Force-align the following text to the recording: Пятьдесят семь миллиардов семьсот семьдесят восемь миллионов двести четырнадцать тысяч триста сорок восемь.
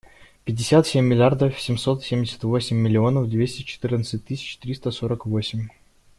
Пятьдесят 0.45 0.87
семь 0.87 1.05
миллиардов 1.05 1.61
семьсот 1.61 2.03
семьдесят 2.03 2.43
восемь 2.43 2.75
миллионов 2.75 3.29
двести 3.29 3.61
четырнадцать 3.61 4.25
тысяч 4.25 4.57
триста 4.57 4.89
сорок 4.89 5.27
восемь. 5.27 5.67